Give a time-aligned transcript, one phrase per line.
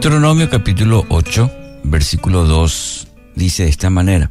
[0.00, 1.50] Deuteronomio capítulo 8,
[1.82, 4.30] versículo 2 dice de esta manera,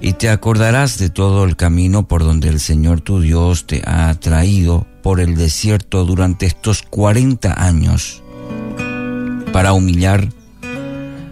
[0.00, 4.14] y te acordarás de todo el camino por donde el Señor tu Dios te ha
[4.14, 8.22] traído por el desierto durante estos 40 años
[9.52, 10.28] para humillar,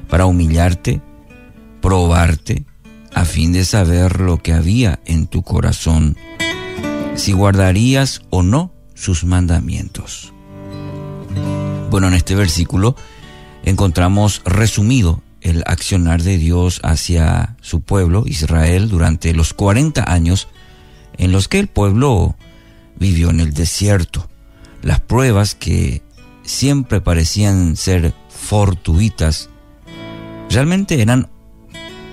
[0.09, 1.01] para humillarte,
[1.81, 2.65] probarte,
[3.15, 6.17] a fin de saber lo que había en tu corazón,
[7.15, 10.33] si guardarías o no sus mandamientos.
[11.91, 12.96] Bueno, en este versículo
[13.64, 20.49] encontramos resumido el accionar de Dios hacia su pueblo, Israel, durante los 40 años
[21.17, 22.37] en los que el pueblo
[22.96, 24.29] vivió en el desierto.
[24.82, 26.03] Las pruebas que
[26.43, 29.49] siempre parecían ser fortuitas,
[30.51, 31.29] realmente eran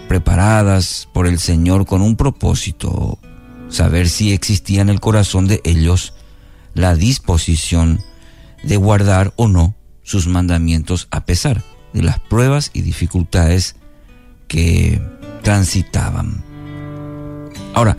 [0.08, 3.20] preparadas por el Señor con un propósito,
[3.70, 6.14] saber si existía en el corazón de ellos
[6.74, 8.02] la disposición
[8.64, 9.76] de guardar o no
[10.08, 13.76] sus mandamientos a pesar de las pruebas y dificultades
[14.48, 15.02] que
[15.44, 16.46] transitaban.
[17.74, 17.98] Ahora,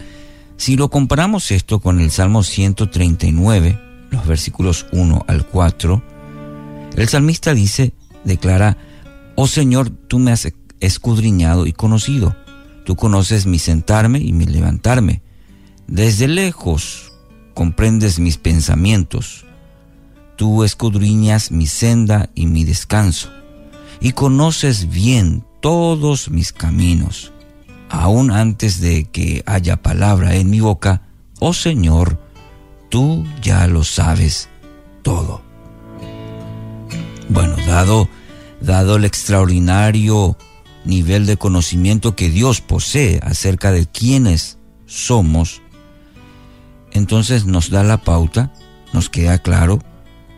[0.57, 3.79] si lo comparamos esto con el Salmo 139,
[4.11, 6.03] los versículos 1 al 4,
[6.97, 7.93] el salmista dice,
[8.25, 8.79] declara,
[9.35, 10.51] Oh Señor, tú me has
[10.81, 12.35] escudriñado y conocido,
[12.87, 15.21] tú conoces mi sentarme y mi levantarme,
[15.87, 17.13] desde lejos
[17.53, 19.45] comprendes mis pensamientos,
[20.39, 23.29] tú escudriñas mi senda y mi descanso,
[24.01, 27.33] y conoces bien todos mis caminos.
[27.91, 31.03] Aún antes de que haya palabra en mi boca,
[31.41, 32.21] oh Señor,
[32.89, 34.49] tú ya lo sabes
[35.03, 35.43] todo.
[37.29, 38.09] Bueno, dado,
[38.61, 40.39] dado el extraordinario
[40.85, 45.63] nivel de conocimiento que Dios posee acerca de quiénes somos,
[46.93, 48.53] entonces nos da la pauta,
[48.93, 49.81] nos queda claro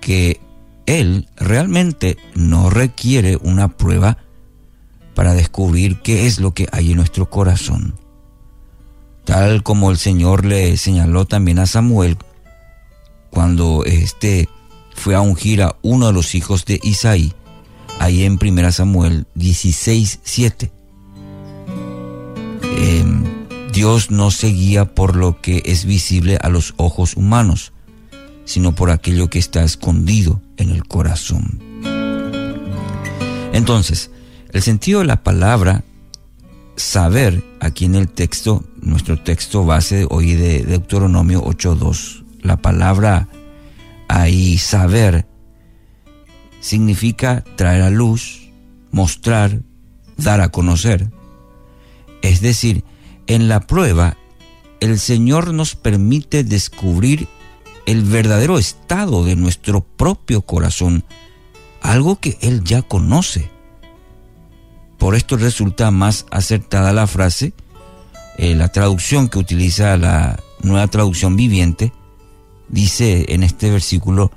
[0.01, 0.41] que
[0.87, 4.19] Él realmente no requiere una prueba
[5.15, 7.95] para descubrir qué es lo que hay en nuestro corazón.
[9.25, 12.17] Tal como el Señor le señaló también a Samuel
[13.31, 14.49] cuando éste
[14.95, 17.33] fue a ungir a uno de los hijos de Isaí,
[17.99, 20.73] ahí en 1 Samuel 16, 7.
[22.63, 23.25] Em,
[23.73, 27.73] Dios no se guía por lo que es visible a los ojos humanos,
[28.51, 31.61] sino por aquello que está escondido en el corazón.
[33.53, 34.11] Entonces,
[34.53, 35.85] el sentido de la palabra
[36.75, 43.29] saber, aquí en el texto, nuestro texto base hoy de Deuteronomio 8.2, la palabra
[44.09, 45.29] ahí saber
[46.59, 48.51] significa traer a luz,
[48.91, 49.61] mostrar,
[50.17, 51.09] dar a conocer.
[52.21, 52.83] Es decir,
[53.29, 54.17] en la prueba,
[54.81, 57.29] el Señor nos permite descubrir
[57.87, 61.05] el verdadero estado de nuestro propio corazón,
[61.81, 63.51] algo que Él ya conoce.
[64.99, 67.55] Por esto resulta más acertada la frase,
[68.39, 71.93] eh, la traducción que utiliza la nueva traducción viviente,
[72.69, 74.31] dice en este versículo,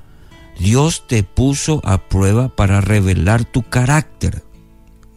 [0.59, 4.43] Dios te puso a prueba para revelar tu carácter.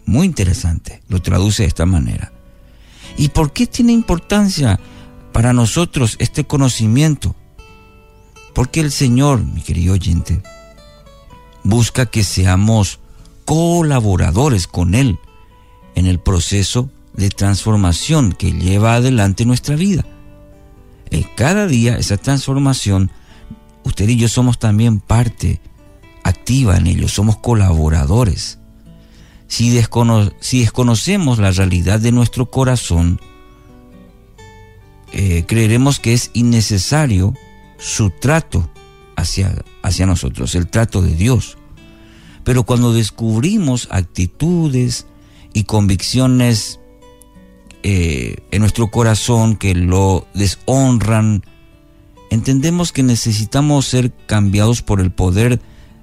[0.04, 2.32] Muy interesante, lo traduce de esta manera.
[3.16, 4.78] ¿Y por qué tiene importancia
[5.32, 7.34] para nosotros este conocimiento?
[8.56, 10.40] Porque el Señor, mi querido oyente,
[11.62, 13.00] busca que seamos
[13.44, 15.18] colaboradores con Él
[15.94, 20.06] en el proceso de transformación que lleva adelante nuestra vida.
[21.10, 23.10] En cada día esa transformación,
[23.84, 25.60] usted y yo somos también parte
[26.24, 28.58] activa en ello, somos colaboradores.
[29.48, 33.20] Si, desconocemos la realidad de nuestro corazón,
[35.12, 37.34] eh, creeremos que es innecesario
[37.78, 38.70] su trato
[39.16, 41.56] hacia, hacia nosotros, el trato de Dios.
[42.44, 45.06] Pero cuando descubrimos actitudes
[45.52, 46.80] y convicciones
[47.82, 51.42] eh, en nuestro corazón que lo deshonran,
[52.30, 55.60] entendemos que necesitamos ser cambiados por el poder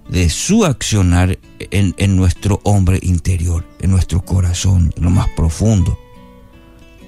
[0.10, 5.98] de su accionar en, en, nuestro hombre interior, en nuestro corazón, en lo más profundo.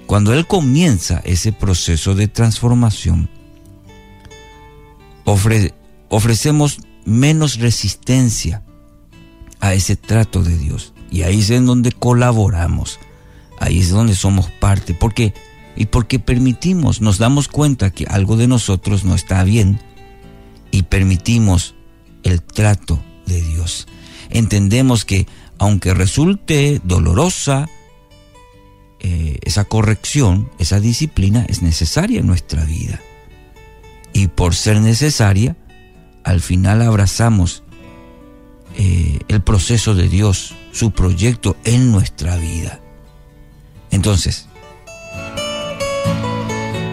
[0.05, 3.29] Cuando Él comienza ese proceso de transformación,
[5.25, 8.63] ofrecemos menos resistencia
[9.59, 10.93] a ese trato de Dios.
[11.11, 12.99] Y ahí es en donde colaboramos.
[13.59, 14.93] Ahí es donde somos parte.
[14.93, 15.33] ¿Por qué?
[15.75, 19.79] Y porque permitimos, nos damos cuenta que algo de nosotros no está bien
[20.71, 21.75] y permitimos
[22.23, 23.87] el trato de Dios.
[24.29, 25.27] Entendemos que
[25.57, 27.69] aunque resulte dolorosa,
[28.99, 32.99] eh, esa corrección, esa disciplina es necesaria en nuestra vida
[34.15, 35.57] y por ser necesaria,
[36.23, 37.63] al final abrazamos
[38.77, 42.79] eh, el proceso de Dios, su proyecto en nuestra vida.
[43.91, 44.47] Entonces,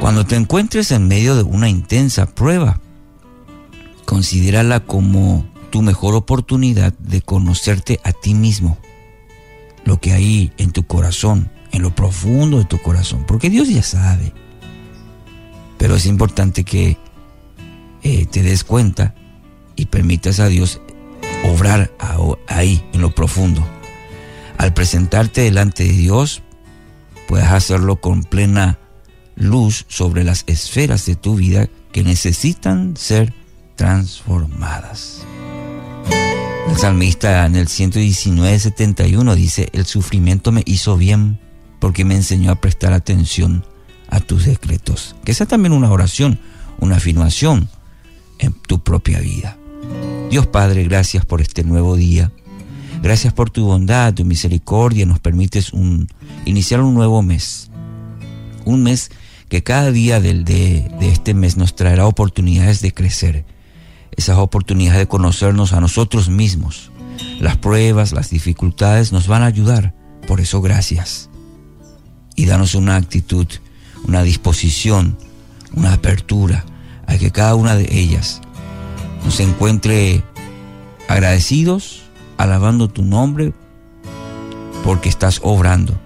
[0.00, 2.80] cuando te encuentres en medio de una intensa prueba,
[4.04, 8.78] considérala como tu mejor oportunidad de conocerte a ti mismo,
[9.84, 13.84] lo que hay en tu corazón, en lo profundo de tu corazón, porque Dios ya
[13.84, 14.32] sabe.
[15.78, 16.98] Pero es importante que
[18.02, 19.14] eh, te des cuenta
[19.76, 20.80] y permitas a Dios
[21.44, 21.90] obrar
[22.46, 23.66] ahí, en lo profundo.
[24.58, 26.42] Al presentarte delante de Dios,
[27.28, 28.78] puedes hacerlo con plena
[29.34, 33.32] luz sobre las esferas de tu vida que necesitan ser
[33.76, 35.22] transformadas.
[36.68, 41.40] El salmista en el 119.71 dice, el sufrimiento me hizo bien
[41.80, 43.64] porque me enseñó a prestar atención
[44.08, 45.16] a tus decretos.
[45.24, 46.38] Que sea también una oración,
[46.78, 47.68] una afirmación
[48.42, 49.56] en tu propia vida.
[50.30, 52.32] Dios Padre, gracias por este nuevo día.
[53.02, 55.06] Gracias por tu bondad, tu misericordia.
[55.06, 56.08] Nos permites un,
[56.44, 57.70] iniciar un nuevo mes.
[58.64, 59.10] Un mes
[59.48, 63.44] que cada día del, de, de este mes nos traerá oportunidades de crecer.
[64.16, 66.92] Esas oportunidades de conocernos a nosotros mismos.
[67.40, 69.94] Las pruebas, las dificultades nos van a ayudar.
[70.26, 71.28] Por eso gracias.
[72.36, 73.46] Y danos una actitud,
[74.04, 75.18] una disposición,
[75.74, 76.64] una apertura
[77.18, 78.40] que cada una de ellas
[79.24, 80.22] nos encuentre
[81.08, 82.02] agradecidos,
[82.36, 83.52] alabando tu nombre,
[84.84, 85.98] porque estás obrando.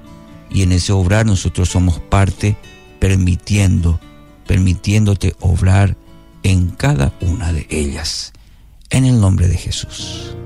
[0.51, 2.57] Y en ese obrar nosotros somos parte
[2.99, 4.01] permitiendo,
[4.47, 5.97] permitiéndote obrar
[6.43, 8.33] en cada una de ellas.
[8.91, 10.37] En el nombre de Jesús.